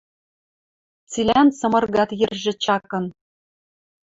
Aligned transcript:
Цилӓн 1.11 1.47
цымыргат 1.57 2.09
йӹржӹ 2.19 2.53
чакын. 2.63 3.05